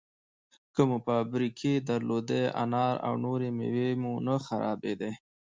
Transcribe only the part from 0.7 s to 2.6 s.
که مو فابریکې درلودی،